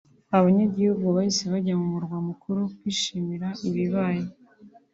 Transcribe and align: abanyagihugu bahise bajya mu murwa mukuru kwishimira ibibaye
abanyagihugu 0.37 1.05
bahise 1.15 1.43
bajya 1.53 1.73
mu 1.81 1.87
murwa 1.93 2.17
mukuru 2.27 2.61
kwishimira 2.77 3.47
ibibaye 3.67 4.23